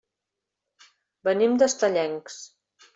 Venim 1.31 1.55
d'Estellencs. 1.63 2.43